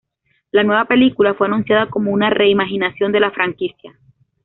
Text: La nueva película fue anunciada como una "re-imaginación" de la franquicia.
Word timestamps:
La 0.49 0.63
nueva 0.63 0.85
película 0.85 1.35
fue 1.35 1.45
anunciada 1.45 1.87
como 1.87 2.09
una 2.11 2.31
"re-imaginación" 2.31 3.11
de 3.11 3.19
la 3.19 3.29
franquicia. 3.29 3.93